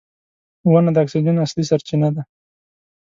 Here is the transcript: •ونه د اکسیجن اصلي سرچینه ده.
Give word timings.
•ونه 0.71 0.91
د 0.93 0.97
اکسیجن 1.03 1.35
اصلي 1.45 1.63
سرچینه 1.69 2.09
ده. 2.15 2.21